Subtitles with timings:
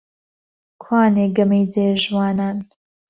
[0.83, 2.57] کوانێ گەمەی جێ ژوانان؟